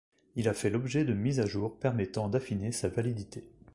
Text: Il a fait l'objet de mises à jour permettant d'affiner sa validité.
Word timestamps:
Il 0.35 0.49
a 0.49 0.55
fait 0.55 0.71
l'objet 0.71 1.05
de 1.05 1.13
mises 1.13 1.39
à 1.39 1.45
jour 1.45 1.77
permettant 1.79 2.27
d'affiner 2.27 2.71
sa 2.71 2.87
validité. 2.89 3.47